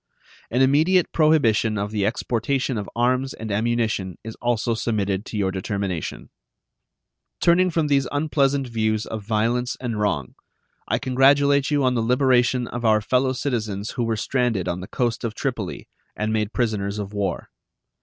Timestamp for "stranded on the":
14.17-14.87